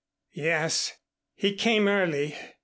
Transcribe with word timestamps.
"Yes. 0.33 0.93
He 1.35 1.53
came 1.55 1.87
early. 1.87 2.35